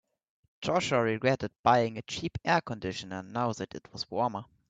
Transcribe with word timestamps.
Joshua 0.61 0.99
regretted 1.03 1.51
buying 1.61 1.95
a 1.99 2.01
cheap 2.01 2.39
air 2.43 2.59
conditioner 2.61 3.21
now 3.21 3.53
that 3.53 3.75
it 3.75 3.87
was 3.93 4.09
warmer. 4.09 4.45